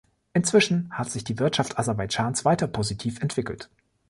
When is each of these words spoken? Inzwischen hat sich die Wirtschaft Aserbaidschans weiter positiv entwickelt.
Inzwischen 0.33 0.89
hat 0.91 1.11
sich 1.11 1.23
die 1.23 1.37
Wirtschaft 1.37 1.77
Aserbaidschans 1.77 2.43
weiter 2.43 2.65
positiv 2.65 3.21
entwickelt. 3.21 3.69